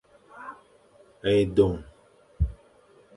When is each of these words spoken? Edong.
Edong. 1.33 1.77